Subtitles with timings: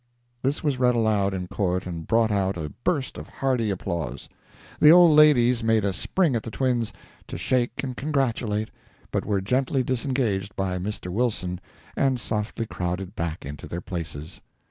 [0.41, 4.27] This was read aloud in court and brought out a burst of hearty applause.
[4.79, 6.91] The old ladies made a spring at the twins,
[7.27, 8.71] to shake and congratulate,
[9.11, 11.11] but were gently disengaged by Mr.
[11.11, 11.61] Wilson
[11.95, 14.41] and softly crowded back into their places.